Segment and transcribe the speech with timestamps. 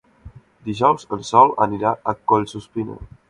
[0.69, 2.99] Dijous en Sol anirà a Collsuspina.